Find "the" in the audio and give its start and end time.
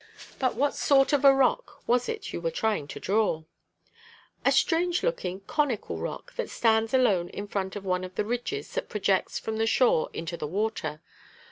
8.15-8.25, 9.57-9.67, 10.37-10.47